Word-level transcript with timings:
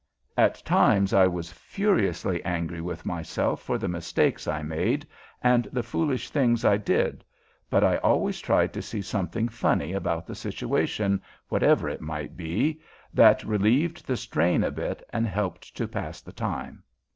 At 0.35 0.63
times 0.65 1.13
I 1.13 1.27
was 1.27 1.51
furiously 1.51 2.43
angry 2.43 2.81
with 2.81 3.05
myself 3.05 3.61
for 3.61 3.77
the 3.77 3.87
mistakes 3.87 4.47
I 4.47 4.63
made 4.63 5.05
and 5.43 5.65
the 5.71 5.83
foolish 5.83 6.31
things 6.31 6.65
I 6.65 6.77
did, 6.77 7.23
but 7.69 7.83
I 7.83 7.97
always 7.97 8.39
tried 8.39 8.73
to 8.73 8.81
see 8.81 9.03
something 9.03 9.47
funny 9.47 9.93
about 9.93 10.25
the 10.25 10.33
situation, 10.33 11.21
whatever 11.49 11.87
it 11.87 12.01
might 12.01 12.35
be, 12.35 12.81
that 13.13 13.43
relieved 13.43 14.07
the 14.07 14.17
strain 14.17 14.63
a 14.63 14.71
bit 14.71 15.03
and 15.13 15.27
helped 15.27 15.77
to 15.77 15.87
pass 15.87 16.19
the 16.21 16.33
time. 16.33 16.81